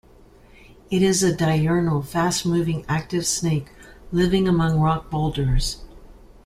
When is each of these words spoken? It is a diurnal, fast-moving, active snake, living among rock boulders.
It 0.89 1.03
is 1.03 1.21
a 1.21 1.31
diurnal, 1.31 2.01
fast-moving, 2.01 2.85
active 2.89 3.23
snake, 3.23 3.67
living 4.11 4.47
among 4.47 4.79
rock 4.79 5.11
boulders. 5.11 5.83